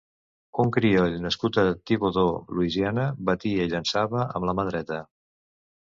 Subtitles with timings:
[0.61, 5.03] Un crioll nascut a Thibodaux, Louisiana, batia y llençava amb la mà dreta.